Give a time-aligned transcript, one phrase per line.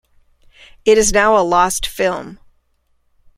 [0.83, 2.39] It is now a lost film.